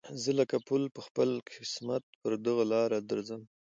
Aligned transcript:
زه 0.21 0.31
لکه 0.39 0.57
پل 0.67 0.83
په 0.95 1.01
خپل 1.07 1.29
قسمت 1.49 2.03
پر 2.21 2.31
دغه 2.45 2.63
لاره 2.71 2.99
درځم 3.09 3.41